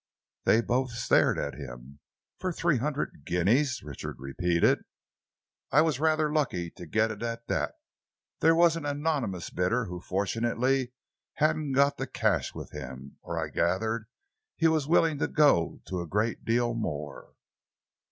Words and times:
They 0.45 0.61
both 0.61 0.89
stared 0.93 1.37
at 1.37 1.53
him. 1.53 1.99
"For 2.39 2.51
three 2.51 2.77
hundred 2.79 3.21
guineas?" 3.23 3.83
Richard 3.83 4.15
repeated. 4.17 4.79
"I 5.71 5.81
was 5.81 5.99
rather 5.99 6.33
lucky 6.33 6.71
to 6.71 6.87
get 6.87 7.11
it 7.11 7.21
at 7.21 7.45
that. 7.49 7.73
There 8.39 8.55
was 8.55 8.75
an 8.75 8.83
anonymous 8.83 9.51
bidder 9.51 9.85
who 9.85 10.01
fortunately 10.01 10.93
hadn't 11.35 11.73
got 11.73 11.97
the 11.97 12.07
cash 12.07 12.55
with 12.55 12.71
him, 12.71 13.19
or 13.21 13.37
I 13.37 13.49
gathered 13.49 14.05
that 14.05 14.07
he 14.55 14.67
was 14.67 14.87
willing 14.87 15.19
to 15.19 15.27
go 15.27 15.81
to 15.85 16.01
a 16.01 16.07
great 16.07 16.43
deal 16.45 16.73
more." 16.73 17.35